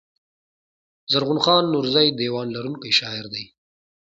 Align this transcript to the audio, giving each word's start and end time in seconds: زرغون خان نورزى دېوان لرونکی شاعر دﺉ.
زرغون 1.11 1.39
خان 1.45 1.63
نورزى 1.73 2.05
دېوان 2.19 2.47
لرونکی 2.55 2.91
شاعر 2.99 3.25
دﺉ. 3.33 3.45